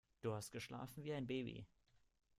Du 0.21 0.33
hast 0.33 0.49
geschlafen 0.51 1.03
wie 1.03 1.13
ein 1.13 1.27
Baby. 1.27 1.67